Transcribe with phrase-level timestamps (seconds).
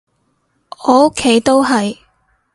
[0.87, 1.95] 我屋企都係